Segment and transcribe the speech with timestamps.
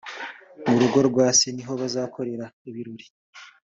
[0.69, 3.05] mu rugo rwa se niho bazakorera ibirori